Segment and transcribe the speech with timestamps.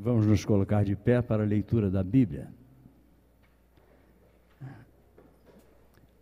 [0.00, 2.48] Vamos nos colocar de pé para a leitura da Bíblia.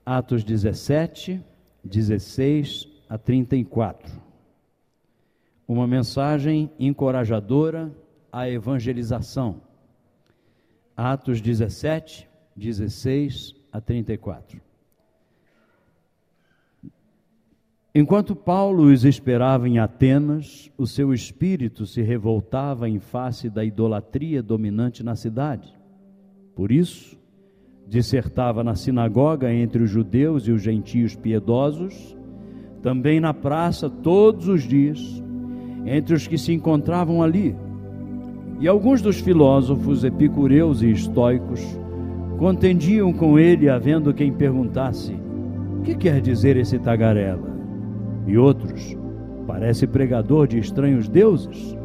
[0.04, 1.44] Atos 17,
[1.84, 4.18] 16 a 34.
[5.68, 7.94] Uma mensagem encorajadora
[8.32, 9.60] à evangelização.
[10.96, 14.58] Atos 17, 16 a 34.
[17.98, 24.42] Enquanto Paulo os esperava em Atenas, o seu espírito se revoltava em face da idolatria
[24.42, 25.72] dominante na cidade.
[26.54, 27.18] Por isso,
[27.88, 32.14] dissertava na sinagoga entre os judeus e os gentios piedosos,
[32.82, 35.00] também na praça todos os dias,
[35.86, 37.56] entre os que se encontravam ali.
[38.60, 41.62] E alguns dos filósofos epicureus e estoicos
[42.36, 45.16] contendiam com ele, havendo quem perguntasse:
[45.78, 47.55] O que quer dizer esse tagarela?
[48.26, 48.96] E outros,
[49.46, 51.76] parece pregador de estranhos deuses,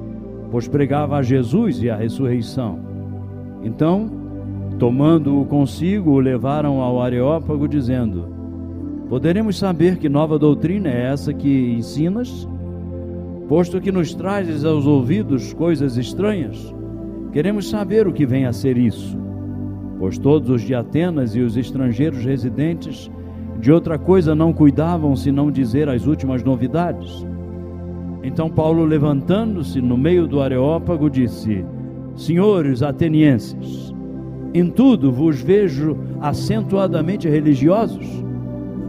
[0.50, 2.80] pois pregava a Jesus e a ressurreição.
[3.64, 4.10] Então,
[4.80, 8.26] tomando-o consigo, o levaram ao Areópago, dizendo:
[9.08, 12.48] Poderemos saber que nova doutrina é essa que ensinas?
[13.48, 16.74] Posto que nos trazes aos ouvidos coisas estranhas,
[17.32, 19.20] queremos saber o que vem a ser isso.
[20.00, 23.12] Pois todos os de Atenas e os estrangeiros residentes
[23.62, 27.26] de outra coisa não cuidavam senão dizer as últimas novidades.
[28.24, 31.64] Então Paulo, levantando-se no meio do Areópago, disse:
[32.16, 33.94] Senhores atenienses,
[34.52, 38.08] em tudo vos vejo acentuadamente religiosos,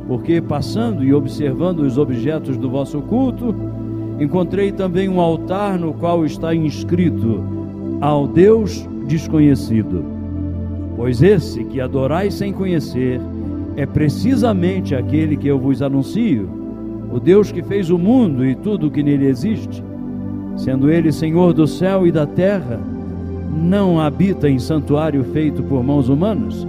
[0.09, 3.55] porque passando e observando os objetos do vosso culto,
[4.19, 7.45] encontrei também um altar no qual está inscrito:
[8.01, 10.03] Ao Deus desconhecido.
[10.97, 13.21] Pois esse que adorais sem conhecer,
[13.77, 16.49] é precisamente aquele que eu vos anuncio,
[17.13, 19.83] o Deus que fez o mundo e tudo o que nele existe,
[20.57, 22.81] sendo ele Senhor do céu e da terra,
[23.55, 26.67] não habita em santuário feito por mãos humanas,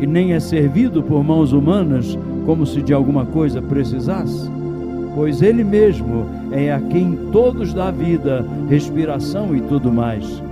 [0.00, 4.50] e nem é servido por mãos humanas como se de alguma coisa precisasse,
[5.14, 10.42] pois ele mesmo é a quem todos dá vida, respiração e tudo mais.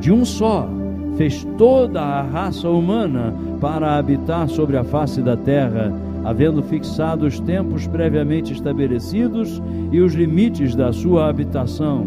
[0.00, 0.68] De um só
[1.16, 5.92] fez toda a raça humana para habitar sobre a face da terra,
[6.24, 12.06] havendo fixado os tempos previamente estabelecidos e os limites da sua habitação,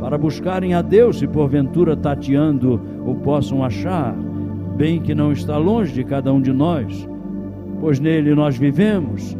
[0.00, 4.14] para buscarem a Deus, se porventura tateando o possam achar,
[4.76, 7.08] bem que não está longe de cada um de nós,
[7.80, 9.36] pois nele nós vivemos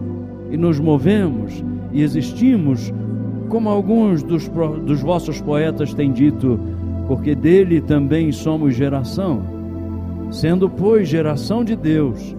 [0.50, 2.92] e nos movemos e existimos,
[3.48, 4.48] como alguns dos,
[4.84, 6.58] dos vossos poetas têm dito,
[7.08, 9.40] porque dele também somos geração.
[10.30, 12.36] Sendo, pois, geração de Deus,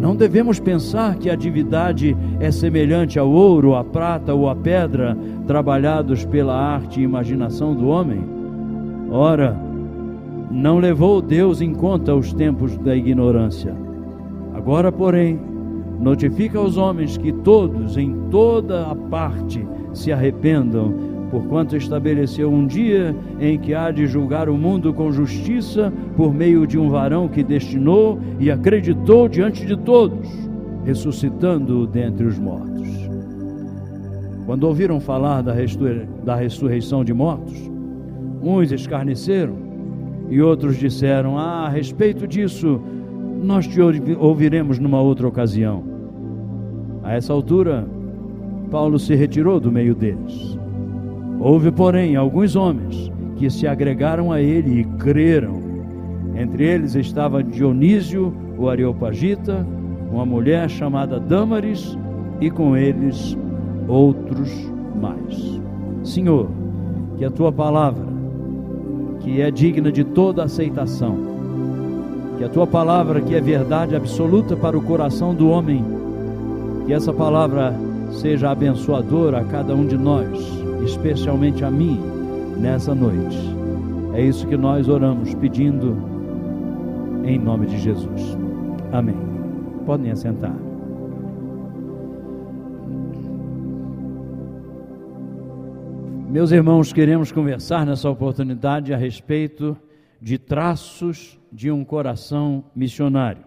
[0.00, 5.16] não devemos pensar que a divindade é semelhante ao ouro, à prata ou à pedra,
[5.46, 8.24] trabalhados pela arte e imaginação do homem.
[9.10, 9.54] Ora,
[10.50, 13.76] não levou Deus em conta os tempos da ignorância.
[14.54, 15.38] Agora, porém,
[16.00, 20.94] notifica aos homens que todos, em toda a parte, se arrependam
[21.30, 26.66] porquanto estabeleceu um dia em que há de julgar o mundo com justiça por meio
[26.66, 30.28] de um varão que destinou e acreditou diante de todos,
[30.84, 32.88] ressuscitando-o dentre os mortos.
[34.46, 35.54] Quando ouviram falar da,
[36.24, 37.70] da ressurreição de mortos,
[38.42, 39.56] uns escarneceram
[40.30, 42.80] e outros disseram: Ah, a respeito disso,
[43.42, 43.78] nós te
[44.18, 45.84] ouviremos numa outra ocasião.
[47.02, 47.86] A essa altura,
[48.70, 50.57] Paulo se retirou do meio deles
[51.40, 55.62] Houve, porém, alguns homens que se agregaram a ele e creram.
[56.34, 59.64] Entre eles estava Dionísio, o Areopagita,
[60.10, 61.96] uma mulher chamada Dâmaris,
[62.40, 63.36] e com eles
[63.86, 64.50] outros
[65.00, 65.60] mais.
[66.02, 66.48] Senhor,
[67.16, 68.06] que a tua palavra,
[69.20, 71.16] que é digna de toda aceitação,
[72.36, 75.84] que a tua palavra, que é verdade absoluta para o coração do homem,
[76.86, 77.74] que essa palavra
[78.10, 82.00] seja abençoadora a cada um de nós especialmente a mim,
[82.58, 83.38] nessa noite.
[84.14, 85.96] É isso que nós oramos, pedindo
[87.24, 88.36] em nome de Jesus.
[88.92, 89.16] Amém.
[89.84, 90.54] Podem assentar.
[96.30, 99.76] Meus irmãos, queremos conversar nessa oportunidade a respeito
[100.20, 103.42] de traços de um coração missionário.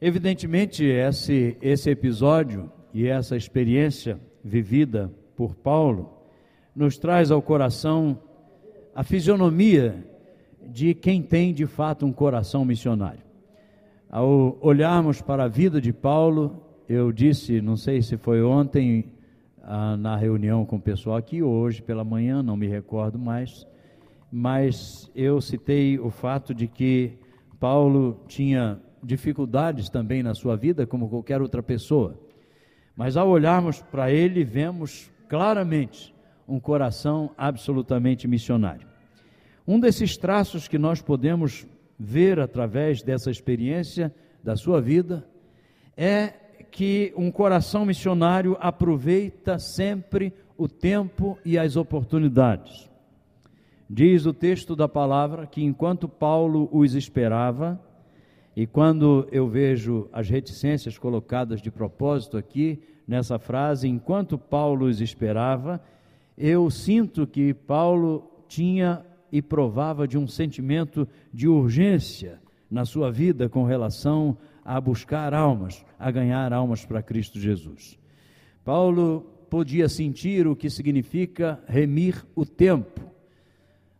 [0.00, 6.10] Evidentemente, esse, esse episódio e essa experiência vivida por Paulo,
[6.74, 8.18] nos traz ao coração
[8.92, 10.04] a fisionomia
[10.66, 13.22] de quem tem de fato um coração missionário.
[14.10, 19.12] Ao olharmos para a vida de Paulo, eu disse, não sei se foi ontem
[19.62, 23.64] ah, na reunião com o pessoal aqui, hoje pela manhã, não me recordo mais,
[24.32, 27.12] mas eu citei o fato de que
[27.60, 32.18] Paulo tinha dificuldades também na sua vida, como qualquer outra pessoa.
[32.96, 36.14] Mas ao olharmos para ele, vemos claramente
[36.46, 38.86] um coração absolutamente missionário.
[39.66, 41.66] Um desses traços que nós podemos
[41.98, 45.26] ver através dessa experiência da sua vida
[45.96, 46.32] é
[46.70, 52.88] que um coração missionário aproveita sempre o tempo e as oportunidades.
[53.90, 57.80] Diz o texto da palavra que enquanto Paulo os esperava,
[58.54, 65.00] e quando eu vejo as reticências colocadas de propósito aqui nessa frase, enquanto Paulo os
[65.00, 65.82] esperava,
[66.36, 69.02] eu sinto que Paulo tinha
[69.32, 72.38] e provava de um sentimento de urgência
[72.70, 77.98] na sua vida com relação a buscar almas, a ganhar almas para Cristo Jesus.
[78.62, 83.00] Paulo podia sentir o que significa remir o tempo,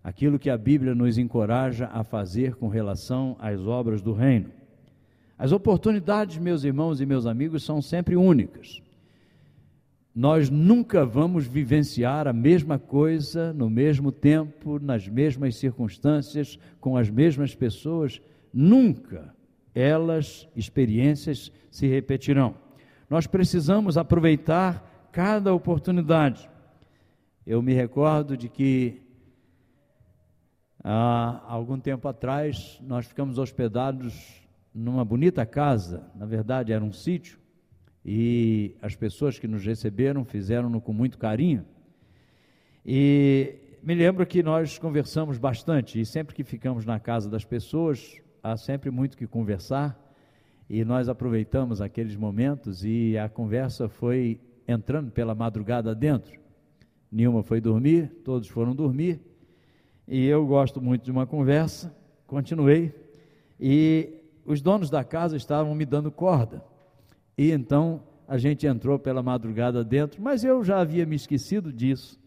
[0.05, 4.51] aquilo que a Bíblia nos encoraja a fazer com relação às obras do reino.
[5.39, 8.83] As oportunidades, meus irmãos e meus amigos, são sempre únicas.
[10.15, 17.09] Nós nunca vamos vivenciar a mesma coisa no mesmo tempo, nas mesmas circunstâncias, com as
[17.09, 18.21] mesmas pessoas,
[18.53, 19.35] nunca
[19.75, 22.57] elas, experiências, se repetirão.
[23.09, 26.51] Nós precisamos aproveitar cada oportunidade.
[27.47, 29.01] Eu me recordo de que
[30.83, 34.43] há algum tempo atrás nós ficamos hospedados
[34.75, 37.39] numa bonita casa, na verdade era um sítio,
[38.11, 41.63] e as pessoas que nos receberam fizeram-no com muito carinho.
[42.83, 48.17] E me lembro que nós conversamos bastante, e sempre que ficamos na casa das pessoas,
[48.43, 49.95] há sempre muito que conversar
[50.71, 56.41] e nós aproveitamos aqueles momentos e a conversa foi entrando pela madrugada dentro.
[57.13, 59.21] Nilma foi dormir, todos foram dormir
[60.07, 61.95] e eu gosto muito de uma conversa.
[62.27, 62.91] Continuei
[63.61, 64.09] e
[64.47, 66.65] os donos da casa estavam me dando corda
[67.39, 72.19] e então a gente entrou pela madrugada dentro, mas eu já havia me esquecido disso.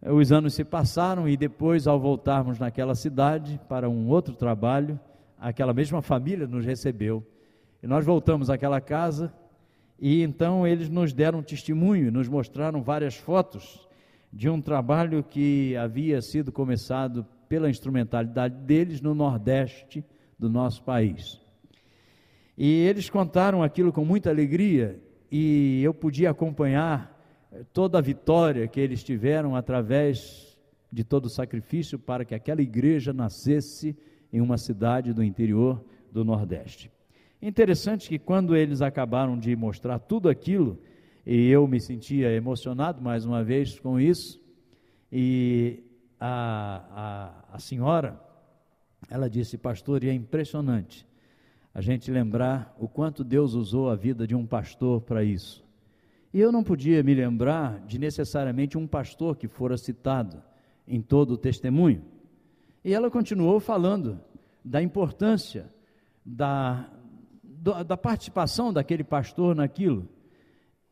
[0.00, 4.98] Os anos se passaram e depois, ao voltarmos naquela cidade para um outro trabalho,
[5.38, 7.24] aquela mesma família nos recebeu.
[7.80, 9.32] E nós voltamos àquela casa
[10.00, 13.86] e então eles nos deram testemunho, nos mostraram várias fotos
[14.32, 20.02] de um trabalho que havia sido começado pela instrumentalidade deles no Nordeste
[20.38, 21.41] do nosso país.
[22.64, 27.20] E eles contaram aquilo com muita alegria e eu podia acompanhar
[27.72, 30.56] toda a vitória que eles tiveram através
[30.92, 33.98] de todo o sacrifício para que aquela igreja nascesse
[34.32, 36.88] em uma cidade do interior do Nordeste.
[37.42, 40.78] Interessante que quando eles acabaram de mostrar tudo aquilo,
[41.26, 44.40] e eu me sentia emocionado mais uma vez com isso,
[45.10, 45.82] e
[46.20, 48.20] a, a, a senhora,
[49.10, 51.10] ela disse, pastor, e é impressionante
[51.74, 55.64] a gente lembrar o quanto Deus usou a vida de um pastor para isso.
[56.32, 60.42] E eu não podia me lembrar de necessariamente um pastor que fora citado
[60.86, 62.02] em todo o testemunho.
[62.84, 64.20] E ela continuou falando
[64.64, 65.70] da importância
[66.24, 66.88] da,
[67.86, 70.08] da participação daquele pastor naquilo.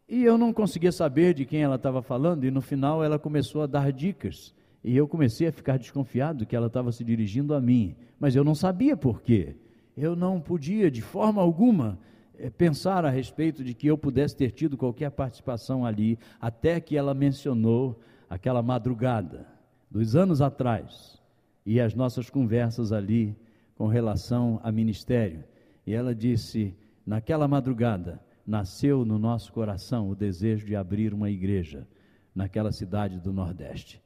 [0.09, 3.63] E eu não conseguia saber de quem ela estava falando, e no final ela começou
[3.63, 4.55] a dar dicas.
[4.83, 8.43] E eu comecei a ficar desconfiado que ela estava se dirigindo a mim, mas eu
[8.43, 9.57] não sabia por quê.
[10.01, 11.99] Eu não podia, de forma alguma,
[12.39, 16.97] eh, pensar a respeito de que eu pudesse ter tido qualquer participação ali, até que
[16.97, 19.47] ela mencionou aquela madrugada,
[19.91, 21.21] dos anos atrás,
[21.67, 23.37] e as nossas conversas ali
[23.75, 25.45] com relação a ministério.
[25.87, 31.87] E ela disse: naquela madrugada, nasceu no nosso coração o desejo de abrir uma igreja
[32.35, 34.03] naquela cidade do Nordeste.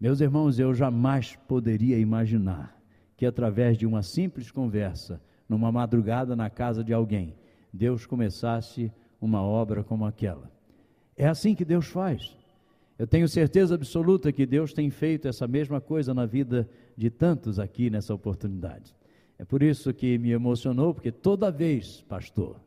[0.00, 2.79] Meus irmãos, eu jamais poderia imaginar
[3.20, 7.34] que através de uma simples conversa, numa madrugada na casa de alguém,
[7.70, 10.50] Deus começasse uma obra como aquela.
[11.14, 12.34] É assim que Deus faz.
[12.98, 17.58] Eu tenho certeza absoluta que Deus tem feito essa mesma coisa na vida de tantos
[17.58, 18.96] aqui nessa oportunidade.
[19.38, 22.58] É por isso que me emocionou, porque toda vez, pastor,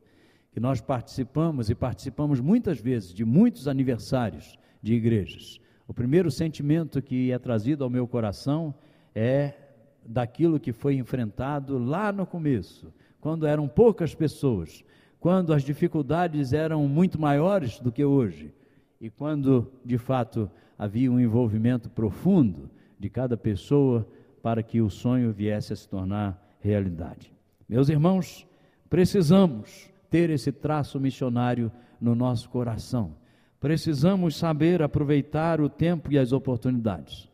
[0.51, 7.01] que nós participamos e participamos muitas vezes de muitos aniversários de igrejas, o primeiro sentimento
[7.01, 8.71] que é trazido ao meu coração
[9.15, 9.62] é
[10.05, 14.83] daquilo que foi enfrentado lá no começo, quando eram poucas pessoas,
[15.19, 18.53] quando as dificuldades eram muito maiores do que hoje
[18.99, 22.69] e quando, de fato, havia um envolvimento profundo
[22.99, 24.07] de cada pessoa
[24.41, 27.33] para que o sonho viesse a se tornar realidade.
[27.67, 28.47] Meus irmãos,
[28.89, 33.15] precisamos ter esse traço missionário no nosso coração.
[33.59, 37.29] Precisamos saber aproveitar o tempo e as oportunidades.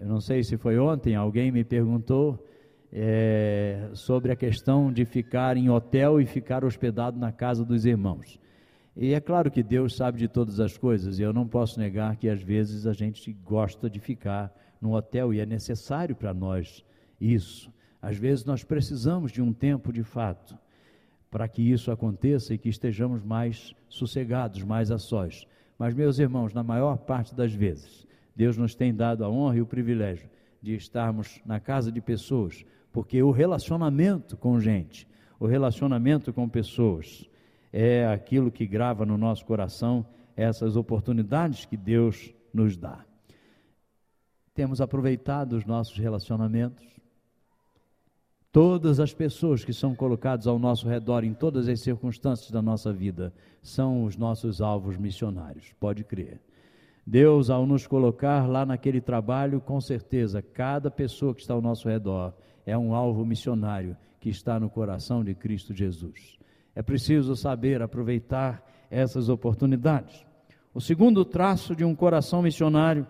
[0.00, 2.44] Eu não sei se foi ontem, alguém me perguntou
[2.92, 8.38] é, sobre a questão de ficar em hotel e ficar hospedado na casa dos irmãos.
[8.94, 12.16] E é claro que Deus sabe de todas as coisas, e eu não posso negar
[12.16, 16.84] que às vezes a gente gosta de ficar no hotel e é necessário para nós
[17.20, 17.72] isso.
[18.00, 20.58] Às vezes nós precisamos de um tempo de fato
[21.30, 25.46] para que isso aconteça e que estejamos mais sossegados, mais a sós.
[25.78, 29.60] Mas, meus irmãos, na maior parte das vezes, Deus nos tem dado a honra e
[29.60, 30.28] o privilégio
[30.60, 35.08] de estarmos na casa de pessoas, porque o relacionamento com gente,
[35.38, 37.28] o relacionamento com pessoas,
[37.72, 43.04] é aquilo que grava no nosso coração essas oportunidades que Deus nos dá.
[44.54, 46.86] Temos aproveitado os nossos relacionamentos.
[48.50, 52.92] Todas as pessoas que são colocadas ao nosso redor em todas as circunstâncias da nossa
[52.92, 56.38] vida são os nossos alvos missionários, pode crer.
[57.06, 61.88] Deus, ao nos colocar lá naquele trabalho, com certeza, cada pessoa que está ao nosso
[61.88, 62.32] redor
[62.64, 66.38] é um alvo missionário que está no coração de Cristo Jesus.
[66.74, 70.24] É preciso saber aproveitar essas oportunidades.
[70.72, 73.06] O segundo traço de um coração missionário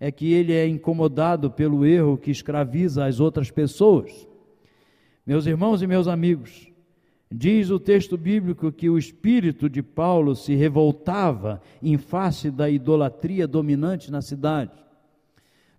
[0.00, 4.26] é que ele é incomodado pelo erro que escraviza as outras pessoas.
[5.24, 6.67] Meus irmãos e meus amigos,
[7.30, 13.46] diz o texto bíblico que o espírito de Paulo se revoltava em face da idolatria
[13.46, 14.72] dominante na cidade.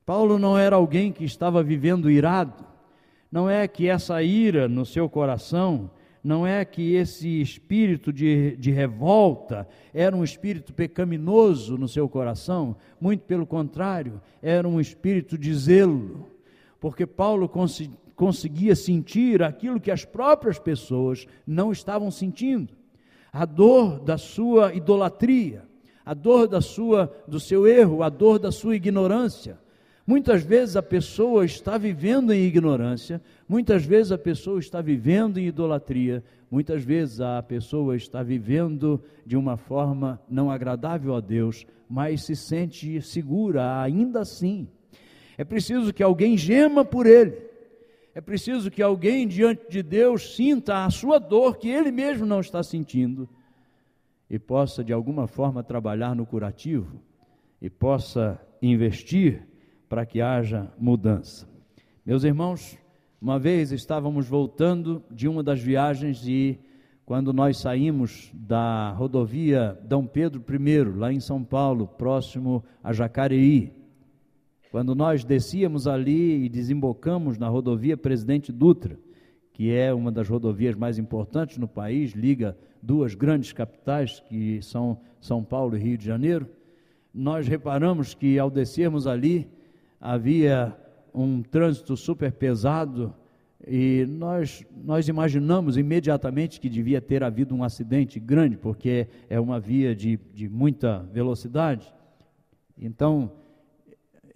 [0.05, 2.65] Paulo não era alguém que estava vivendo irado,
[3.31, 5.91] não é que essa ira no seu coração
[6.23, 12.75] não é que esse espírito de, de revolta era um espírito pecaminoso no seu coração,
[12.99, 16.27] muito pelo contrário, era um espírito de zelo,
[16.79, 17.47] porque Paulo
[18.19, 22.73] conseguia sentir aquilo que as próprias pessoas não estavam sentindo,
[23.31, 25.63] a dor da sua idolatria,
[26.05, 29.57] a dor da sua do seu erro, a dor da sua ignorância
[30.09, 35.45] Muitas vezes a pessoa está vivendo em ignorância, muitas vezes a pessoa está vivendo em
[35.45, 42.23] idolatria, muitas vezes a pessoa está vivendo de uma forma não agradável a Deus, mas
[42.23, 44.67] se sente segura ainda assim.
[45.37, 47.48] É preciso que alguém gema por ele.
[48.19, 52.41] É preciso que alguém diante de Deus sinta a sua dor que ele mesmo não
[52.41, 53.29] está sentindo
[54.29, 56.99] e possa de alguma forma trabalhar no curativo
[57.61, 59.47] e possa investir
[59.87, 61.47] para que haja mudança.
[62.05, 62.77] Meus irmãos,
[63.21, 66.59] uma vez estávamos voltando de uma das viagens e
[67.05, 73.78] quando nós saímos da rodovia Dom Pedro I, lá em São Paulo, próximo a Jacareí,
[74.71, 78.99] quando nós descíamos ali e desembocamos na rodovia Presidente Dutra,
[79.51, 84.99] que é uma das rodovias mais importantes no país, liga duas grandes capitais, que são
[85.19, 86.47] São Paulo e Rio de Janeiro,
[87.13, 89.49] nós reparamos que ao descermos ali,
[89.99, 90.75] havia
[91.13, 93.13] um trânsito super pesado
[93.67, 99.59] e nós, nós imaginamos imediatamente que devia ter havido um acidente grande, porque é uma
[99.59, 101.93] via de, de muita velocidade.
[102.77, 103.31] Então,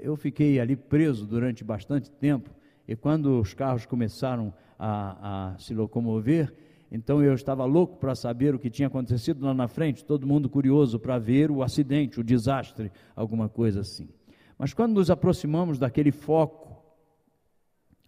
[0.04, 2.50] eu fiquei ali preso durante bastante tempo,
[2.86, 6.54] e quando os carros começaram a, a se locomover,
[6.92, 10.50] então eu estava louco para saber o que tinha acontecido lá na frente, todo mundo
[10.50, 14.10] curioso para ver o acidente, o desastre, alguma coisa assim.
[14.58, 16.84] Mas quando nos aproximamos daquele foco,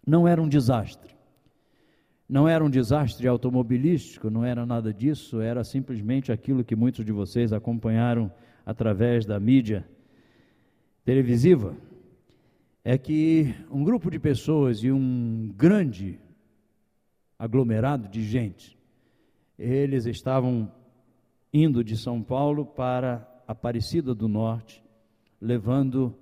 [0.06, 1.16] não era um desastre.
[2.28, 7.12] Não era um desastre automobilístico, não era nada disso, era simplesmente aquilo que muitos de
[7.12, 8.30] vocês acompanharam
[8.66, 9.88] através da mídia
[11.06, 11.76] televisiva.
[12.84, 16.18] É que um grupo de pessoas e um grande
[17.38, 18.76] aglomerado de gente,
[19.56, 20.70] eles estavam
[21.52, 24.82] indo de São Paulo para Aparecida do Norte,
[25.40, 26.12] levando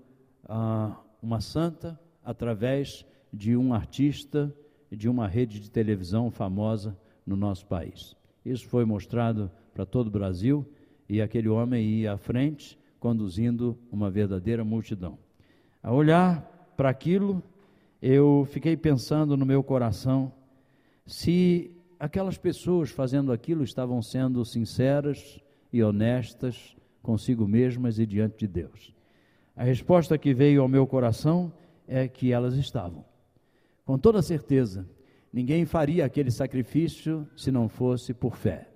[0.45, 4.55] ah, uma santa através de um artista
[4.93, 6.95] de uma rede de televisão famosa
[7.27, 8.15] no nosso país.
[8.45, 10.67] Isso foi mostrado para todo o Brasil
[11.09, 15.19] e aquele homem ia à frente conduzindo uma verdadeira multidão.
[15.83, 17.43] A olhar para aquilo,
[18.01, 20.33] eu fiquei pensando no meu coração
[21.05, 21.71] se
[22.01, 25.39] aquelas pessoas fazendo aquilo estavam sendo sinceras
[25.71, 28.95] e honestas consigo mesmas e diante de Deus.
[29.55, 31.53] A resposta que veio ao meu coração
[31.87, 33.05] é que elas estavam.
[33.85, 34.89] Com toda certeza,
[35.31, 38.67] ninguém faria aquele sacrifício se não fosse por fé,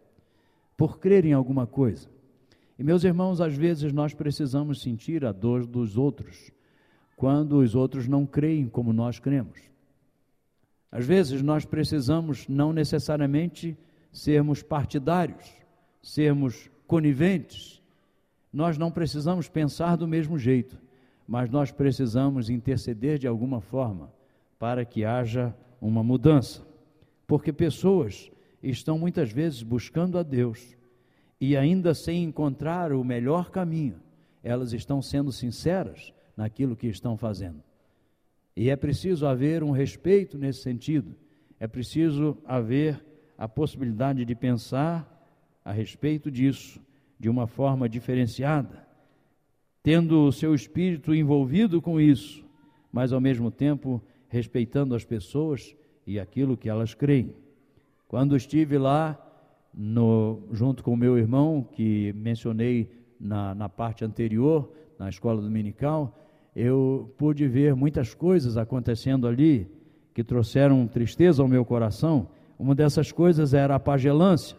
[0.77, 2.11] por crer em alguma coisa.
[2.79, 6.53] E meus irmãos, às vezes nós precisamos sentir a dor dos outros,
[7.17, 9.59] quando os outros não creem como nós cremos.
[10.91, 13.77] Às vezes nós precisamos não necessariamente
[14.13, 15.53] sermos partidários,
[16.01, 17.83] sermos coniventes,
[18.53, 20.79] nós não precisamos pensar do mesmo jeito,
[21.27, 24.11] mas nós precisamos interceder de alguma forma
[24.59, 26.67] para que haja uma mudança.
[27.27, 28.31] Porque pessoas
[28.63, 30.78] estão muitas vezes buscando a Deus
[31.41, 34.01] e ainda sem encontrar o melhor caminho,
[34.43, 37.63] elas estão sendo sinceras naquilo que estão fazendo.
[38.57, 41.15] E é preciso haver um respeito nesse sentido,
[41.61, 43.05] é preciso haver
[43.37, 45.07] a possibilidade de pensar
[45.65, 46.81] a respeito disso
[47.19, 48.87] de uma forma diferenciada,
[49.83, 52.45] tendo o seu espírito envolvido com isso,
[52.93, 55.75] mas ao mesmo tempo respeitando as pessoas
[56.07, 57.35] e aquilo que elas creem.
[58.07, 59.17] Quando estive lá,
[59.81, 64.69] no, junto com o meu irmão, que mencionei na, na parte anterior,
[64.99, 66.19] na escola dominical,
[66.57, 69.71] eu pude ver muitas coisas acontecendo ali
[70.13, 72.29] que trouxeram tristeza ao meu coração.
[72.59, 74.57] Uma dessas coisas era a pagelância.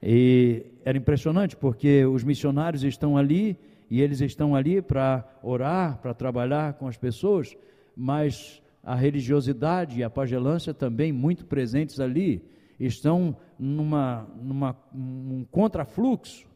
[0.00, 3.58] E era impressionante porque os missionários estão ali
[3.90, 7.56] e eles estão ali para orar, para trabalhar com as pessoas,
[7.96, 12.40] mas a religiosidade e a pagelância também muito presentes ali,
[12.78, 16.46] estão numa, numa um contrafluxo.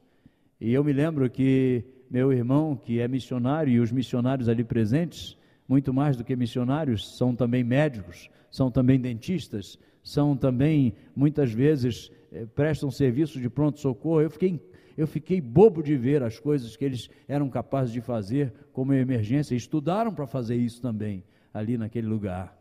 [0.61, 5.35] E eu me lembro que meu irmão, que é missionário, e os missionários ali presentes,
[5.67, 12.13] muito mais do que missionários, são também médicos, são também dentistas, são também, muitas vezes,
[12.31, 14.21] eh, prestam serviço de pronto-socorro.
[14.21, 14.61] Eu fiquei,
[14.95, 19.55] eu fiquei bobo de ver as coisas que eles eram capazes de fazer como emergência,
[19.55, 22.55] estudaram para fazer isso também ali naquele lugar.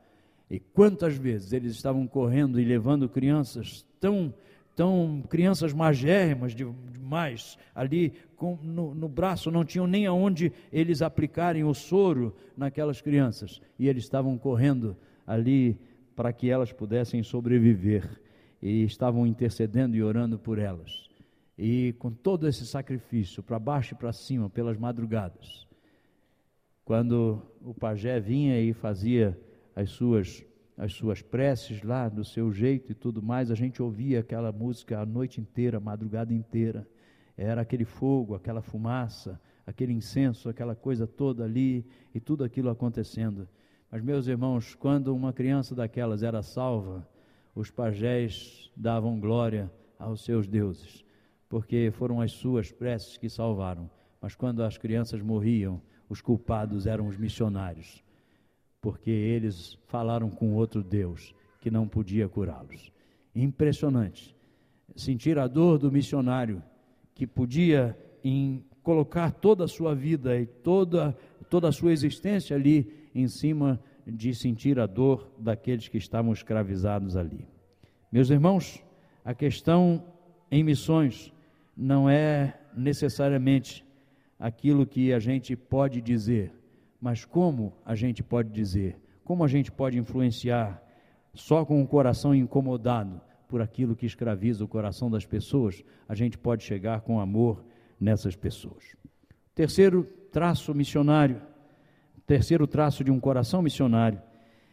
[0.50, 4.34] E quantas vezes eles estavam correndo e levando crianças tão,
[4.76, 11.64] tão crianças magérrimas demais, ali com, no, no braço, não tinham nem aonde eles aplicarem
[11.64, 13.62] o soro naquelas crianças.
[13.80, 15.80] E eles estavam correndo ali
[16.16, 18.20] para que elas pudessem sobreviver.
[18.62, 21.10] E estavam intercedendo e orando por elas.
[21.58, 25.68] E com todo esse sacrifício, para baixo e para cima, pelas madrugadas,
[26.84, 29.40] quando o pajé vinha e fazia
[29.76, 30.44] as suas
[30.82, 35.00] as suas preces lá do seu jeito e tudo mais, a gente ouvia aquela música
[35.00, 36.88] a noite inteira, a madrugada inteira.
[37.38, 43.48] Era aquele fogo, aquela fumaça, aquele incenso, aquela coisa toda ali e tudo aquilo acontecendo.
[43.92, 47.08] Mas meus irmãos, quando uma criança daquelas era salva,
[47.54, 51.06] os pajés davam glória aos seus deuses,
[51.48, 53.88] porque foram as suas preces que salvaram.
[54.20, 55.80] Mas quando as crianças morriam,
[56.10, 58.04] os culpados eram os missionários,
[58.82, 62.92] porque eles falaram com outro Deus que não podia curá-los.
[63.36, 64.36] Impressionante.
[64.96, 66.62] Sentir a dor do missionário
[67.14, 71.16] que podia em colocar toda a sua vida e toda,
[71.50, 77.16] toda a sua existência ali em cima de sentir a dor daqueles que estavam escravizados
[77.16, 77.48] ali.
[78.12, 78.84] Meus irmãos,
[79.24, 80.04] a questão
[80.50, 81.32] em missões
[81.78, 83.86] não é necessariamente
[84.40, 86.52] aquilo que a gente pode dizer,
[87.02, 90.82] mas como a gente pode dizer, como a gente pode influenciar
[91.34, 96.38] só com o coração incomodado por aquilo que escraviza o coração das pessoas, a gente
[96.38, 97.66] pode chegar com amor
[98.00, 98.96] nessas pessoas.
[99.56, 101.42] Terceiro traço missionário,
[102.26, 104.22] terceiro traço de um coração missionário,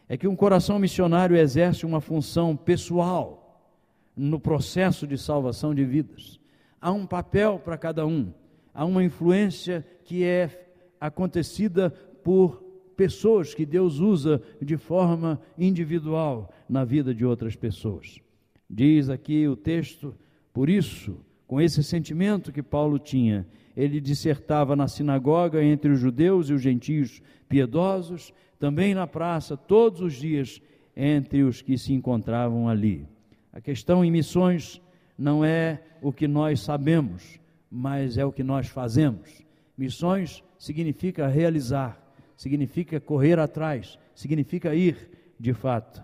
[0.07, 3.63] é que um coração missionário exerce uma função pessoal
[4.15, 6.39] no processo de salvação de vidas.
[6.79, 8.33] Há um papel para cada um
[8.73, 11.93] a uma influência que é acontecida
[12.29, 12.63] por
[12.95, 18.19] pessoas que Deus usa de forma individual na vida de outras pessoas.
[18.69, 20.15] Diz aqui o texto,
[20.53, 26.51] por isso, com esse sentimento que Paulo tinha, ele dissertava na sinagoga entre os judeus
[26.51, 30.61] e os gentios piedosos, também na praça, todos os dias,
[30.95, 33.07] entre os que se encontravam ali.
[33.51, 34.79] A questão em missões
[35.17, 37.39] não é o que nós sabemos,
[37.71, 39.43] mas é o que nós fazemos.
[39.75, 41.98] Missões significa realizar,
[42.39, 46.01] significa correr atrás, significa ir de fato.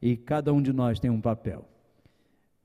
[0.00, 1.68] E cada um de nós tem um papel.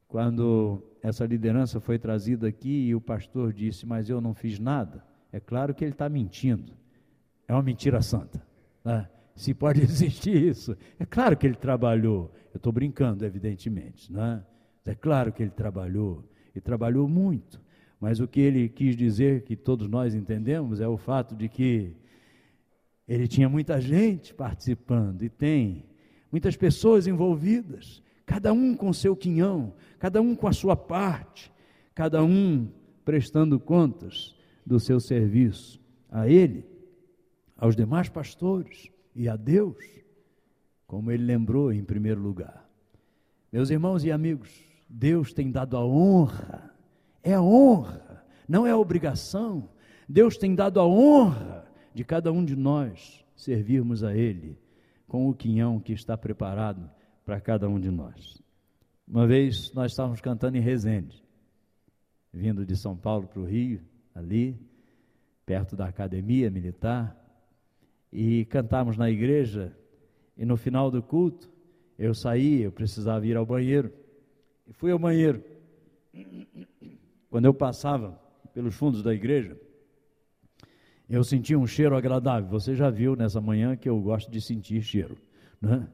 [0.07, 5.03] Quando essa liderança foi trazida aqui e o pastor disse, mas eu não fiz nada,
[5.31, 6.71] é claro que ele está mentindo.
[7.47, 8.45] É uma mentira santa.
[8.85, 9.09] Né?
[9.35, 10.77] Se pode existir isso.
[10.99, 12.31] É claro que ele trabalhou.
[12.53, 14.13] Eu estou brincando, evidentemente.
[14.13, 14.43] Né?
[14.85, 16.23] É claro que ele trabalhou.
[16.53, 17.59] E trabalhou muito.
[17.99, 21.95] Mas o que ele quis dizer, que todos nós entendemos, é o fato de que
[23.09, 25.85] ele tinha muita gente participando, e tem,
[26.31, 31.51] muitas pessoas envolvidas, cada um com seu quinhão, cada um com a sua parte,
[31.93, 32.69] cada um
[33.03, 36.63] prestando contas do seu serviço a ele,
[37.57, 39.83] aos demais pastores e a Deus,
[40.87, 42.69] como ele lembrou em primeiro lugar.
[43.51, 44.49] Meus irmãos e amigos,
[44.87, 46.69] Deus tem dado a honra
[47.23, 49.69] é a honra, não é a obrigação.
[50.07, 51.65] Deus tem dado a honra
[51.99, 54.57] de cada um de nós servirmos a Ele
[55.05, 56.89] com o quinhão que está preparado
[57.25, 58.41] para cada um de nós.
[59.05, 61.21] Uma vez nós estávamos cantando em Resende,
[62.31, 63.81] vindo de São Paulo para o Rio,
[64.15, 64.57] ali,
[65.45, 67.13] perto da academia militar,
[68.13, 69.75] e cantamos na igreja,
[70.37, 71.51] e no final do culto,
[71.97, 73.91] eu saí, eu precisava ir ao banheiro,
[74.65, 75.43] e fui ao banheiro.
[77.29, 78.17] Quando eu passava
[78.53, 79.59] pelos fundos da igreja,
[81.09, 82.49] eu sentia um cheiro agradável.
[82.49, 85.17] Você já viu nessa manhã que eu gosto de sentir cheiro,
[85.61, 85.87] né?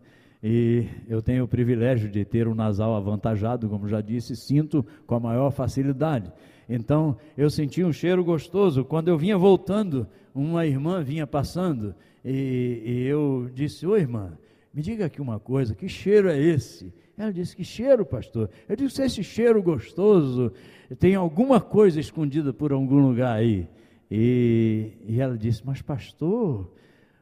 [0.43, 5.15] E eu tenho o privilégio de ter um nasal avantajado, como já disse, sinto com
[5.15, 6.31] a maior facilidade.
[6.69, 8.83] Então, eu senti um cheiro gostoso.
[8.85, 14.37] Quando eu vinha voltando, uma irmã vinha passando e, e eu disse: Oi, irmã,
[14.73, 16.93] me diga aqui uma coisa, que cheiro é esse?
[17.17, 18.49] Ela disse: Que cheiro, pastor?
[18.67, 20.51] Eu disse: Esse cheiro gostoso
[20.99, 23.67] tem alguma coisa escondida por algum lugar aí.
[24.09, 26.71] E, e ela disse: Mas, pastor,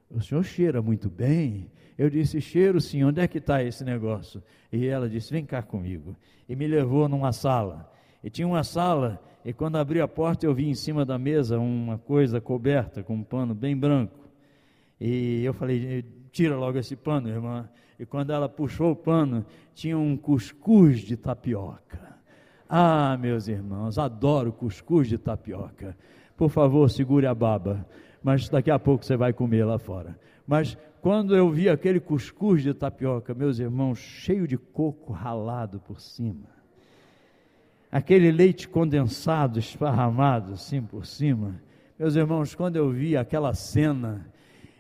[0.09, 1.71] o senhor cheira muito bem.
[1.97, 4.43] Eu disse: Cheiro, sim, onde é que está esse negócio?
[4.71, 6.15] E ela disse: Vem cá comigo.
[6.47, 7.91] E me levou numa sala.
[8.23, 11.59] E tinha uma sala, e quando abri a porta, eu vi em cima da mesa
[11.59, 14.19] uma coisa coberta com um pano bem branco.
[14.99, 17.69] E eu falei: Tira logo esse pano, irmã.
[17.99, 22.17] E quando ela puxou o pano, tinha um cuscuz de tapioca.
[22.67, 25.95] Ah, meus irmãos, adoro cuscuz de tapioca.
[26.35, 27.85] Por favor, segure a baba,
[28.23, 30.17] mas daqui a pouco você vai comer lá fora.
[30.47, 35.99] Mas quando eu vi aquele cuscuz de tapioca, meus irmãos, cheio de coco ralado por
[35.99, 36.47] cima,
[37.91, 41.61] aquele leite condensado esparramado assim por cima,
[41.97, 44.25] meus irmãos, quando eu vi aquela cena,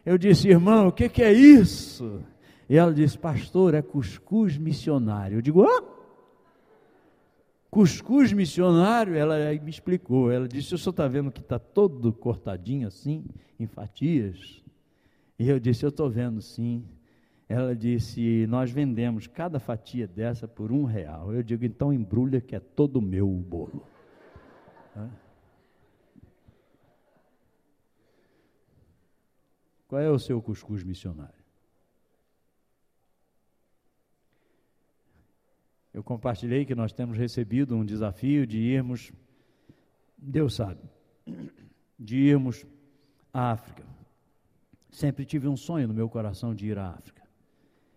[0.05, 2.21] eu disse, irmão, o que, que é isso?
[2.67, 5.37] E ela disse, pastor, é cuscuz missionário.
[5.37, 5.83] Eu digo, ah,
[7.73, 9.15] cuscuz missionário?
[9.15, 10.31] Ela me explicou.
[10.31, 13.25] Ela disse, o senhor está vendo que está todo cortadinho assim,
[13.59, 14.63] em fatias?
[15.39, 16.85] E eu disse: Eu estou vendo sim.
[17.49, 21.33] Ela disse: Nós vendemos cada fatia dessa por um real.
[21.33, 23.85] Eu digo: Então embrulha que é todo meu o bolo.
[29.87, 31.42] Qual é o seu cuscuz missionário?
[36.03, 39.13] Eu compartilhei que nós temos recebido um desafio de irmos,
[40.17, 40.81] Deus sabe,
[41.97, 42.65] de irmos
[43.33, 43.85] à África.
[44.91, 47.23] Sempre tive um sonho no meu coração de ir à África.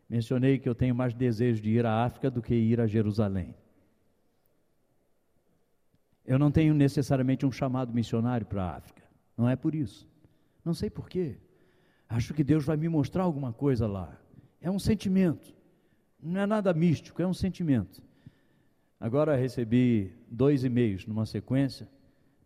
[0.08, 3.56] Mencionei que eu tenho mais desejo de ir à África do que ir a Jerusalém.
[6.24, 9.02] Eu não tenho necessariamente um chamado missionário para a África.
[9.36, 10.08] Não é por isso.
[10.64, 11.38] Não sei porquê.
[12.08, 14.16] Acho que Deus vai me mostrar alguma coisa lá.
[14.60, 15.55] É um sentimento.
[16.26, 18.02] Não é nada místico, é um sentimento.
[18.98, 21.88] Agora recebi dois e-mails numa sequência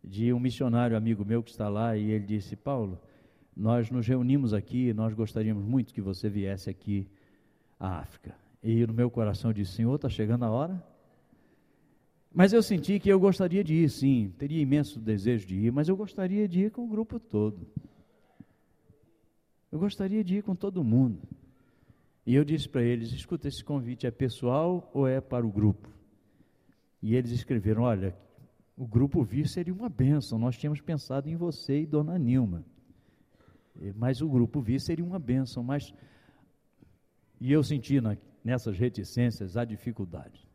[0.04, 3.00] de um missionário amigo meu que está lá e ele disse: Paulo,
[3.56, 7.08] nós nos reunimos aqui, nós gostaríamos muito que você viesse aqui
[7.78, 8.34] à África.
[8.62, 10.84] E no meu coração eu disse, Senhor, está chegando a hora?
[12.30, 15.88] Mas eu senti que eu gostaria de ir, sim, teria imenso desejo de ir, mas
[15.88, 17.66] eu gostaria de ir com o grupo todo.
[19.72, 21.18] Eu gostaria de ir com todo mundo.
[22.26, 25.88] E eu disse para eles: escuta, esse convite é pessoal ou é para o grupo?
[27.02, 28.16] E eles escreveram: olha,
[28.76, 32.64] o grupo vir seria uma bênção, nós tínhamos pensado em você e Dona Nilma.
[33.94, 35.94] Mas o grupo vi seria uma bênção, mas
[37.40, 40.46] e eu senti na, nessas reticências a dificuldade.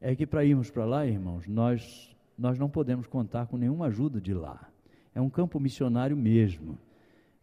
[0.00, 4.20] É que para irmos para lá, irmãos, nós nós não podemos contar com nenhuma ajuda
[4.20, 4.68] de lá.
[5.14, 6.78] É um campo missionário mesmo.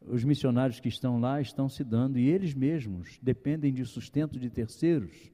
[0.02, 4.50] Os missionários que estão lá estão se dando e eles mesmos dependem de sustento de
[4.50, 5.32] terceiros.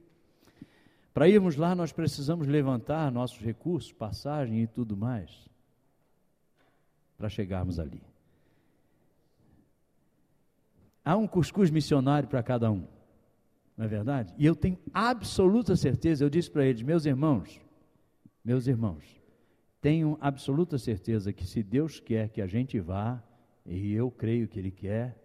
[1.14, 5.48] Para irmos lá, nós precisamos levantar nossos recursos, passagem e tudo mais,
[7.16, 8.02] para chegarmos ali.
[11.02, 12.86] Há um cuscuz missionário para cada um,
[13.76, 14.34] não é verdade?
[14.36, 17.60] E eu tenho absoluta certeza, eu disse para eles, meus irmãos,
[18.44, 19.04] meus irmãos,
[19.80, 23.22] tenho absoluta certeza que se Deus quer que a gente vá,
[23.66, 25.16] e eu creio que Ele quer,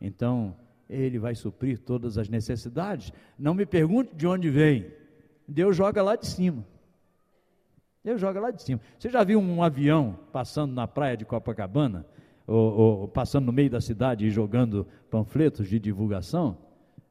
[0.00, 0.56] então
[0.88, 3.12] Ele vai suprir todas as necessidades.
[3.38, 4.92] Não me pergunte de onde vem,
[5.46, 6.66] Deus joga lá de cima.
[8.04, 8.80] Deus joga lá de cima.
[8.98, 12.06] Você já viu um avião passando na praia de Copacabana?
[12.48, 16.56] ou, ou passando no meio da cidade e jogando panfletos de divulgação,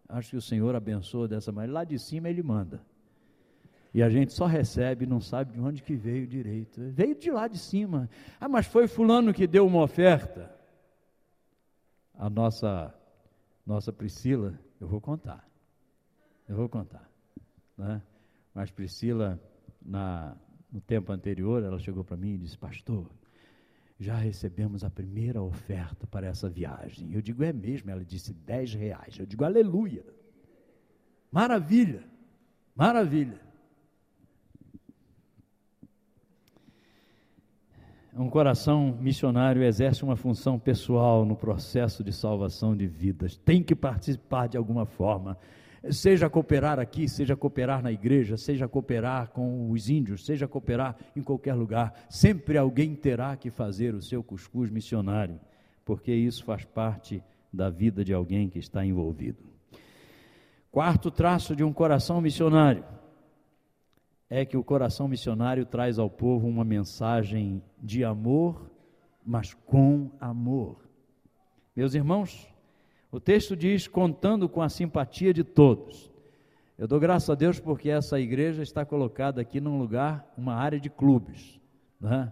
[0.09, 1.73] acho que o Senhor abençoa dessa maneira.
[1.73, 2.81] Lá de cima ele manda.
[3.97, 6.79] E a gente só recebe, não sabe de onde que veio direito.
[6.91, 8.07] Veio de lá de cima.
[8.39, 10.55] Ah, mas foi fulano que deu uma oferta.
[12.13, 12.93] A nossa
[13.65, 15.49] nossa Priscila, eu vou contar.
[16.47, 17.09] Eu vou contar.
[17.75, 17.99] Né?
[18.53, 19.41] Mas Priscila,
[19.83, 20.37] na,
[20.71, 23.09] no tempo anterior, ela chegou para mim e disse, pastor,
[23.99, 27.11] já recebemos a primeira oferta para essa viagem.
[27.15, 27.89] Eu digo, é mesmo?
[27.89, 29.17] Ela disse, 10 reais.
[29.17, 30.05] Eu digo, aleluia.
[31.31, 32.03] Maravilha,
[32.75, 33.46] maravilha.
[38.17, 43.37] Um coração missionário exerce uma função pessoal no processo de salvação de vidas.
[43.37, 45.37] Tem que participar de alguma forma
[45.91, 51.21] seja cooperar aqui, seja cooperar na igreja, seja cooperar com os índios, seja cooperar em
[51.21, 55.39] qualquer lugar, sempre alguém terá que fazer o seu cuscuz missionário,
[55.85, 59.43] porque isso faz parte da vida de alguém que está envolvido.
[60.71, 62.83] Quarto traço de um coração missionário
[64.29, 68.69] é que o coração missionário traz ao povo uma mensagem de amor,
[69.25, 70.87] mas com amor.
[71.75, 72.47] Meus irmãos,
[73.11, 76.11] o texto diz: contando com a simpatia de todos.
[76.77, 80.79] Eu dou graças a Deus porque essa igreja está colocada aqui num lugar, uma área
[80.79, 81.59] de clubes.
[81.99, 82.31] Né?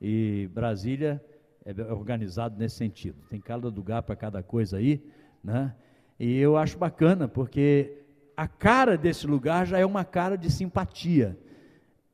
[0.00, 1.22] E Brasília
[1.64, 3.16] é organizado nesse sentido.
[3.28, 5.04] Tem cada lugar para cada coisa aí.
[5.42, 5.74] Né?
[6.20, 7.99] E eu acho bacana porque
[8.40, 11.38] a cara desse lugar já é uma cara de simpatia.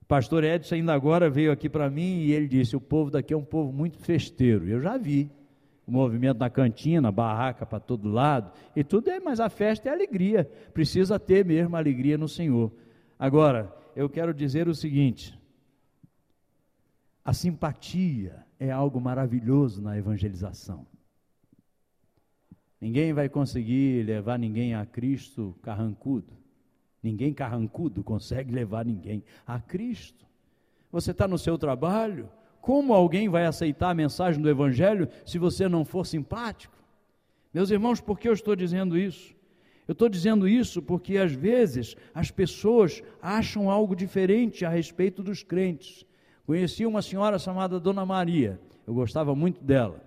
[0.02, 3.32] O pastor Edson ainda agora veio aqui para mim e ele disse: o povo daqui
[3.32, 4.68] é um povo muito festeiro.
[4.68, 5.30] Eu já vi
[5.86, 9.92] o movimento na cantina, barraca para todo lado, e tudo é, mas a festa é
[9.92, 12.72] alegria, precisa ter mesmo alegria no Senhor.
[13.16, 15.40] Agora, eu quero dizer o seguinte:
[17.24, 20.88] a simpatia é algo maravilhoso na evangelização.
[22.80, 26.32] Ninguém vai conseguir levar ninguém a Cristo carrancudo.
[27.02, 30.26] Ninguém carrancudo consegue levar ninguém a Cristo.
[30.90, 32.28] Você está no seu trabalho,
[32.60, 36.74] como alguém vai aceitar a mensagem do Evangelho se você não for simpático?
[37.54, 39.34] Meus irmãos, por que eu estou dizendo isso?
[39.86, 45.42] Eu estou dizendo isso porque às vezes as pessoas acham algo diferente a respeito dos
[45.42, 46.04] crentes.
[46.44, 50.00] Conheci uma senhora chamada Dona Maria, eu gostava muito dela,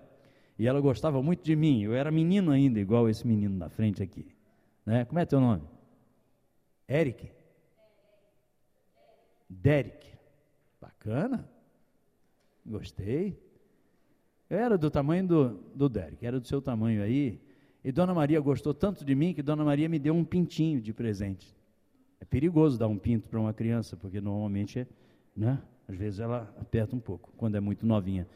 [0.60, 1.84] e ela gostava muito de mim.
[1.84, 4.26] Eu era menino ainda, igual esse menino na frente aqui.
[4.84, 5.06] Né?
[5.06, 5.62] Como é teu nome?
[6.86, 7.30] Eric?
[9.48, 10.06] Derek.
[10.78, 11.48] Bacana.
[12.66, 13.42] Gostei.
[14.50, 17.40] Era do tamanho do, do Derek, era do seu tamanho aí.
[17.82, 20.92] E Dona Maria gostou tanto de mim que Dona Maria me deu um pintinho de
[20.92, 21.56] presente.
[22.20, 24.86] É perigoso dar um pinto para uma criança, porque normalmente,
[25.34, 25.58] né?
[25.88, 28.28] Às vezes ela aperta um pouco, quando é muito novinha.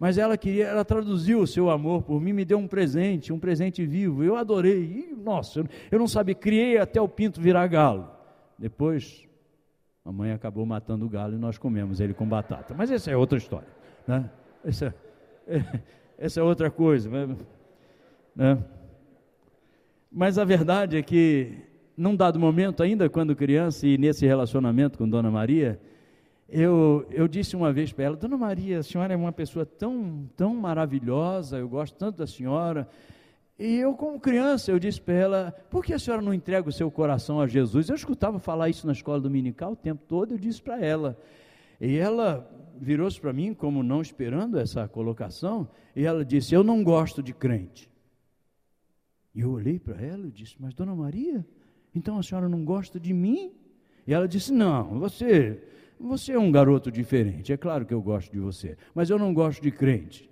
[0.00, 3.38] Mas ela queria, ela traduziu o seu amor por mim, me deu um presente, um
[3.38, 4.24] presente vivo.
[4.24, 4.82] Eu adorei.
[4.82, 8.08] E, nossa, eu, não sabia, criei até o pinto virar galo.
[8.58, 9.28] Depois
[10.02, 12.72] a mãe acabou matando o galo e nós comemos ele com batata.
[12.74, 13.68] Mas essa é outra história.
[14.08, 14.30] Né?
[14.64, 14.94] Essa,
[15.46, 15.62] é,
[16.16, 17.10] essa é outra coisa.
[18.34, 18.58] Né?
[20.10, 21.58] Mas a verdade é que,
[21.94, 25.78] num dado momento, ainda quando criança e nesse relacionamento com Dona Maria,
[26.50, 30.28] eu, eu disse uma vez para ela: Dona Maria, a senhora é uma pessoa tão,
[30.36, 32.88] tão maravilhosa, eu gosto tanto da senhora.
[33.58, 36.72] E eu, como criança, eu disse para ela: por que a senhora não entrega o
[36.72, 37.88] seu coração a Jesus?
[37.88, 41.16] Eu escutava falar isso na escola dominical o tempo todo, eu disse para ela.
[41.80, 46.82] E ela virou-se para mim, como não esperando essa colocação, e ela disse: Eu não
[46.82, 47.88] gosto de crente.
[49.34, 51.46] E eu olhei para ela e disse: Mas, dona Maria,
[51.94, 53.52] então a senhora não gosta de mim?
[54.06, 55.62] E ela disse: Não, você,
[56.08, 57.52] você é um garoto diferente.
[57.52, 60.30] É claro que eu gosto de você, mas eu não gosto de crente.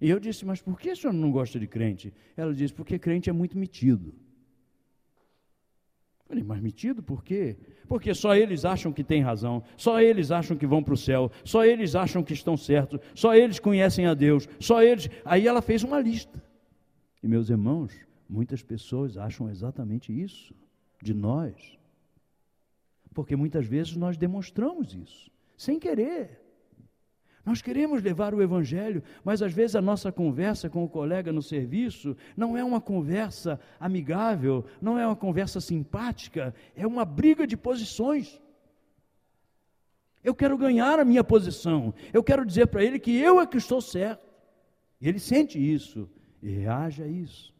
[0.00, 2.12] E eu disse, mas por que a senhora não gosta de crente?
[2.36, 4.14] Ela disse, porque crente é muito metido.
[6.26, 7.56] Falei, mas metido por quê?
[7.86, 11.30] Porque só eles acham que têm razão, só eles acham que vão para o céu,
[11.44, 15.10] só eles acham que estão certos, só eles conhecem a Deus, só eles.
[15.26, 16.42] Aí ela fez uma lista.
[17.22, 17.92] E meus irmãos,
[18.28, 20.54] muitas pessoas acham exatamente isso
[21.02, 21.81] de nós.
[23.12, 26.42] Porque muitas vezes nós demonstramos isso, sem querer.
[27.44, 31.42] Nós queremos levar o Evangelho, mas às vezes a nossa conversa com o colega no
[31.42, 37.56] serviço não é uma conversa amigável, não é uma conversa simpática, é uma briga de
[37.56, 38.40] posições.
[40.22, 43.56] Eu quero ganhar a minha posição, eu quero dizer para ele que eu é que
[43.56, 44.30] estou certo.
[45.00, 46.08] E ele sente isso
[46.40, 47.52] e reage a isso.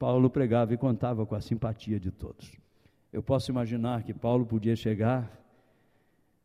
[0.00, 2.63] Paulo pregava e contava com a simpatia de todos.
[3.14, 5.40] Eu posso imaginar que Paulo podia chegar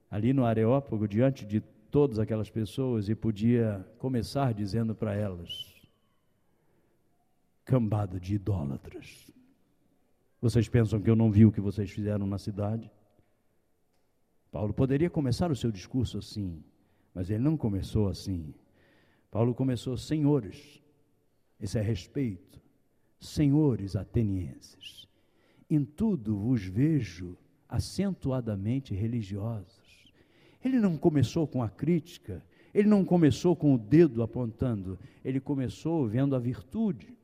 [0.08, 5.49] ali no Areópago, diante de todas aquelas pessoas, e podia começar dizendo para elas:
[7.65, 9.32] cambada de idólatras.
[10.39, 12.91] Vocês pensam que eu não vi o que vocês fizeram na cidade?
[14.51, 16.63] Paulo poderia começar o seu discurso assim,
[17.15, 18.53] mas ele não começou assim.
[19.32, 20.84] Paulo começou, senhores,
[21.60, 22.62] esse é respeito,
[23.19, 25.09] senhores atenienses,
[25.69, 29.89] em tudo vos vejo acentuadamente religiosos
[30.63, 36.08] ele não começou com a crítica, Ele não começou com o dedo apontando, ele começou
[36.08, 37.17] vendo a virtude.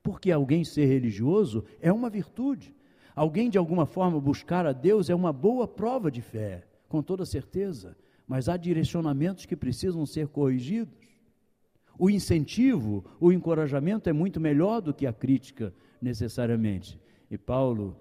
[0.00, 2.72] Porque alguém ser religioso é uma virtude.
[3.16, 7.26] Alguém de alguma forma buscar a Deus é uma boa prova de fé, com toda
[7.26, 7.96] certeza.
[8.28, 10.94] Mas há direcionamentos que precisam ser corrigidos.
[11.98, 16.96] O incentivo, o encorajamento é muito melhor do que a crítica, necessariamente.
[17.30, 17.96] E Paulo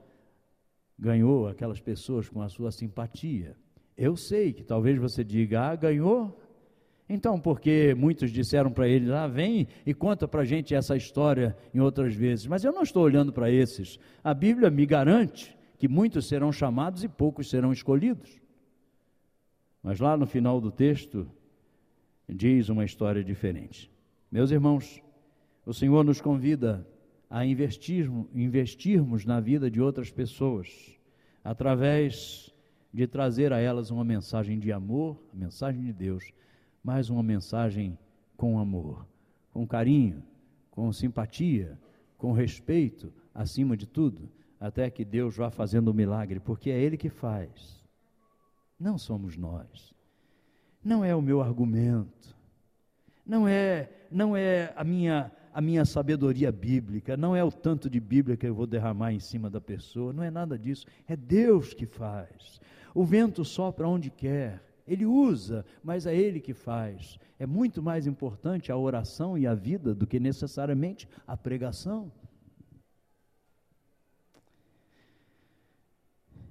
[0.97, 3.55] ganhou aquelas pessoas com a sua simpatia.
[3.97, 6.39] Eu sei que talvez você diga, ah, ganhou?
[7.09, 11.55] Então, porque muitos disseram para ele, ah, vem e conta para a gente essa história
[11.73, 12.47] em outras vezes.
[12.47, 13.99] Mas eu não estou olhando para esses.
[14.23, 18.41] A Bíblia me garante que muitos serão chamados e poucos serão escolhidos.
[19.81, 21.29] Mas lá no final do texto,
[22.27, 23.89] diz uma história diferente.
[24.29, 25.01] Meus irmãos,
[25.65, 26.85] o Senhor nos convida
[27.29, 30.97] a investirmos, investirmos na vida de outras pessoas,
[31.43, 32.53] através
[32.93, 36.31] de trazer a elas uma mensagem de amor, a mensagem de Deus,
[36.83, 37.97] mas uma mensagem
[38.35, 39.05] com amor,
[39.51, 40.23] com carinho,
[40.71, 41.77] com simpatia,
[42.17, 46.97] com respeito, acima de tudo, até que Deus vá fazendo o milagre, porque é Ele
[46.97, 47.83] que faz,
[48.79, 49.93] não somos nós.
[50.83, 52.35] Não é o meu argumento,
[53.25, 57.99] não é, não é a minha a minha sabedoria bíblica, não é o tanto de
[57.99, 61.73] Bíblia que eu vou derramar em cima da pessoa, não é nada disso, é Deus
[61.73, 62.61] que faz.
[62.93, 67.17] O vento sopra onde quer, ele usa, mas é ele que faz.
[67.39, 72.11] É muito mais importante a oração e a vida do que necessariamente a pregação.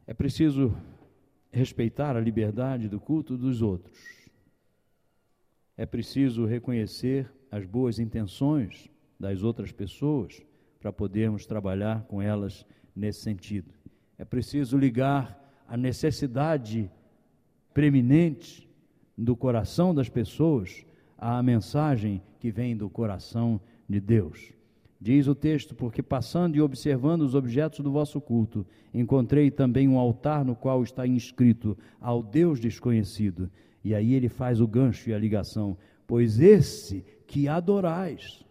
[0.05, 0.77] É preciso
[1.53, 3.97] respeitar a liberdade do culto dos outros.
[5.77, 10.41] É preciso reconhecer as boas intenções das outras pessoas
[10.81, 13.73] para podermos trabalhar com elas nesse sentido.
[14.19, 16.91] É preciso ligar a necessidade
[17.75, 18.69] preeminente
[19.17, 20.87] do coração das pessoas
[21.19, 24.53] à mensagem que vem do coração de Deus.
[25.01, 29.99] Diz o texto: Porque passando e observando os objetos do vosso culto, encontrei também um
[29.99, 33.51] altar no qual está inscrito ao Deus desconhecido.
[33.85, 35.77] E aí ele faz o gancho e a ligação:
[36.07, 38.46] Pois esse que adorais,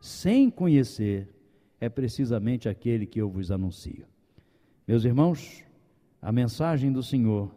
[0.00, 1.28] sem conhecer,
[1.80, 4.06] é precisamente aquele que eu vos anuncio.
[4.86, 5.64] Meus irmãos,
[6.20, 7.54] a mensagem do Senhor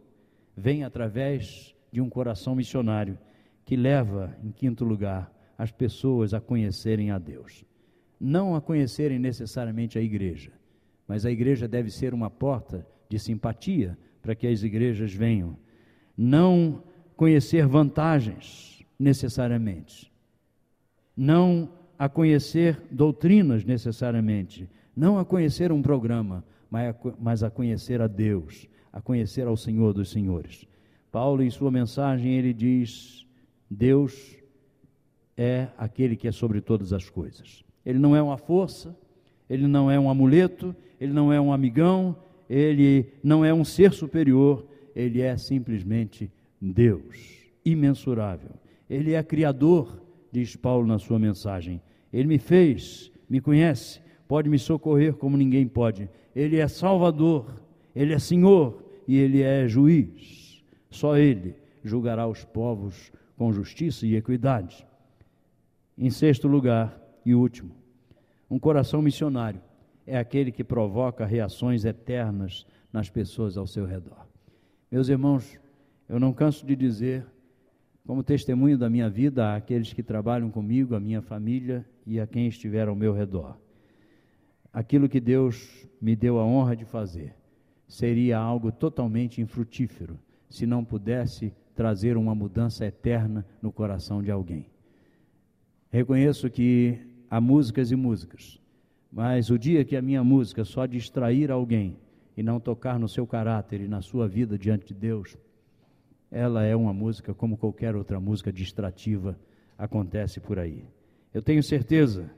[0.56, 3.18] vem através de um coração missionário
[3.66, 7.64] que leva, em quinto lugar, as pessoas a conhecerem a Deus.
[8.20, 10.52] Não a conhecerem necessariamente a igreja,
[11.08, 15.58] mas a igreja deve ser uma porta de simpatia para que as igrejas venham.
[16.18, 16.84] Não
[17.16, 20.12] conhecer vantagens necessariamente,
[21.16, 26.46] não a conhecer doutrinas necessariamente, não a conhecer um programa,
[27.20, 30.66] mas a conhecer a Deus, a conhecer ao Senhor dos Senhores.
[31.12, 33.28] Paulo, em sua mensagem, ele diz:
[33.70, 34.38] Deus
[35.36, 37.66] é aquele que é sobre todas as coisas.
[37.86, 38.96] Ele não é uma força,
[39.50, 42.16] ele não é um amuleto, ele não é um amigão,
[42.50, 46.32] ele não é um ser superior, ele é simplesmente
[46.62, 48.52] Deus, imensurável.
[48.90, 50.00] Ele é criador
[50.32, 51.82] diz Paulo na sua mensagem.
[52.12, 56.10] Ele me fez, me conhece, pode me socorrer como ninguém pode.
[56.36, 57.62] Ele é Salvador,
[57.96, 60.64] Ele é Senhor e Ele é juiz.
[60.90, 64.86] Só Ele julgará os povos com justiça e equidade.
[65.98, 67.72] Em sexto lugar e último,
[68.50, 69.62] um coração missionário
[70.06, 74.28] é aquele que provoca reações eternas nas pessoas ao seu redor.
[74.92, 75.60] Meus irmãos,
[76.08, 77.26] eu não canso de dizer
[78.06, 82.48] como testemunho da minha vida àqueles que trabalham comigo, à minha família e a quem
[82.48, 83.58] estiver ao meu redor.
[84.72, 87.36] Aquilo que Deus me deu a honra de fazer
[87.88, 94.66] seria algo totalmente infrutífero se não pudesse trazer uma mudança eterna no coração de alguém.
[95.92, 98.62] Reconheço que há músicas e músicas,
[99.12, 101.98] mas o dia que a minha música só distrair alguém
[102.38, 105.38] e não tocar no seu caráter e na sua vida diante de Deus,
[106.32, 109.38] ela é uma música como qualquer outra música distrativa
[109.78, 110.84] acontece por aí.
[111.34, 112.30] Eu tenho certeza,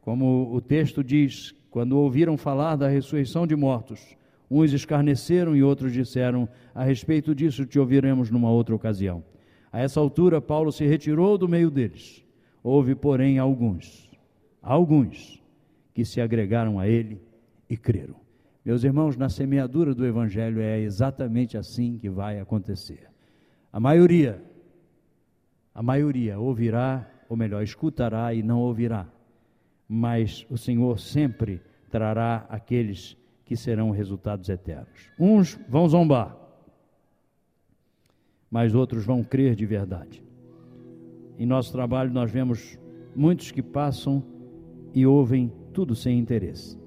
[0.00, 4.16] como o texto diz, quando ouviram falar da ressurreição de mortos,
[4.50, 9.22] uns escarneceram e outros disseram: A respeito disso te ouviremos numa outra ocasião.
[9.72, 12.24] A essa altura, Paulo se retirou do meio deles.
[12.62, 14.10] Houve, porém, alguns,
[14.60, 15.40] alguns,
[15.94, 17.20] que se agregaram a ele
[17.68, 18.16] e creram.
[18.64, 23.09] Meus irmãos, na semeadura do Evangelho é exatamente assim que vai acontecer.
[23.72, 24.42] A maioria,
[25.74, 29.06] a maioria ouvirá, ou melhor, escutará e não ouvirá.
[29.88, 35.10] Mas o Senhor sempre trará aqueles que serão resultados eternos.
[35.18, 36.36] Uns vão zombar,
[38.50, 40.22] mas outros vão crer de verdade.
[41.38, 42.78] Em nosso trabalho, nós vemos
[43.14, 44.22] muitos que passam
[44.92, 46.78] e ouvem tudo sem interesse.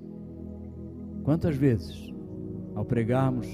[1.24, 2.14] Quantas vezes,
[2.76, 3.48] ao pregarmos,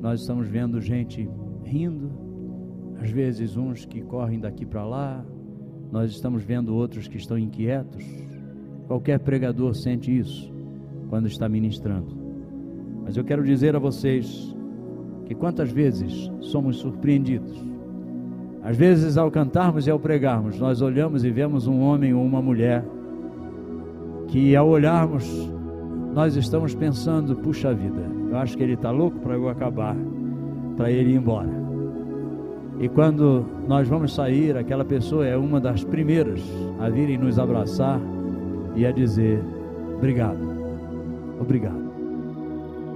[0.00, 1.28] nós estamos vendo gente
[1.64, 2.29] rindo,
[3.00, 5.24] às vezes uns que correm daqui para lá,
[5.90, 8.04] nós estamos vendo outros que estão inquietos.
[8.86, 10.52] Qualquer pregador sente isso
[11.08, 12.14] quando está ministrando.
[13.02, 14.54] Mas eu quero dizer a vocês
[15.24, 17.58] que quantas vezes somos surpreendidos.
[18.62, 22.42] Às vezes, ao cantarmos e ao pregarmos, nós olhamos e vemos um homem ou uma
[22.42, 22.84] mulher
[24.28, 25.50] que, ao olharmos,
[26.12, 29.96] nós estamos pensando: puxa vida, eu acho que ele está louco para eu acabar,
[30.76, 31.59] para ele ir embora.
[32.80, 36.40] E quando nós vamos sair, aquela pessoa é uma das primeiras
[36.80, 38.00] a virem nos abraçar
[38.74, 39.38] e a dizer:
[39.98, 40.40] obrigado,
[41.38, 41.90] obrigado.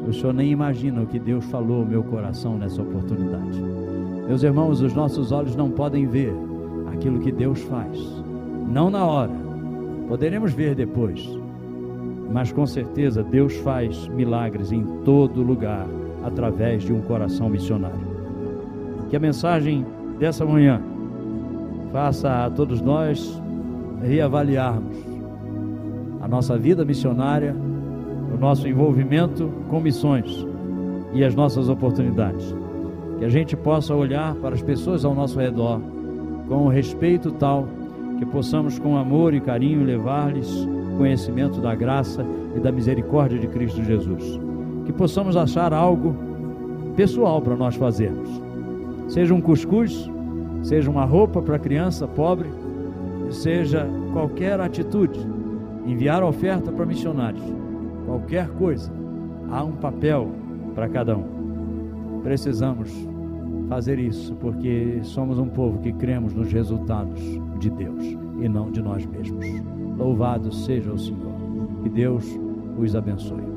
[0.08, 3.60] O senhor nem imagina o que Deus falou ao meu coração nessa oportunidade.
[4.26, 6.32] Meus irmãos, os nossos olhos não podem ver
[6.90, 7.98] aquilo que Deus faz,
[8.66, 9.32] não na hora,
[10.08, 11.28] poderemos ver depois,
[12.32, 15.86] mas com certeza Deus faz milagres em todo lugar
[16.22, 18.13] através de um coração missionário.
[19.14, 19.86] Que a mensagem
[20.18, 20.82] dessa manhã
[21.92, 23.40] faça a todos nós
[24.02, 24.96] reavaliarmos
[26.20, 27.54] a nossa vida missionária,
[28.34, 30.44] o nosso envolvimento com missões
[31.12, 32.52] e as nossas oportunidades.
[33.20, 35.80] Que a gente possa olhar para as pessoas ao nosso redor
[36.48, 37.68] com um respeito tal
[38.18, 43.80] que possamos com amor e carinho levar-lhes conhecimento da graça e da misericórdia de Cristo
[43.80, 44.40] Jesus.
[44.84, 46.16] Que possamos achar algo
[46.96, 48.43] pessoal para nós fazermos.
[49.08, 50.10] Seja um cuscuz,
[50.62, 52.48] seja uma roupa para criança pobre,
[53.30, 55.18] seja qualquer atitude,
[55.86, 57.44] enviar oferta para missionários,
[58.06, 58.90] qualquer coisa,
[59.50, 60.30] há um papel
[60.74, 62.20] para cada um.
[62.22, 62.90] Precisamos
[63.68, 67.20] fazer isso porque somos um povo que cremos nos resultados
[67.58, 68.04] de Deus
[68.40, 69.46] e não de nós mesmos.
[69.96, 71.34] Louvado seja o Senhor.
[71.82, 72.24] Que Deus
[72.78, 73.53] os abençoe.